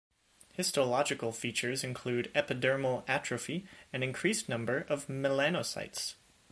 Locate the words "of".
4.89-5.05